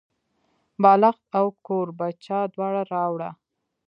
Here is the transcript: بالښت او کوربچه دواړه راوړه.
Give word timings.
بالښت 0.81 1.23
او 1.37 1.45
کوربچه 1.65 2.39
دواړه 2.53 2.81
راوړه. 2.93 3.29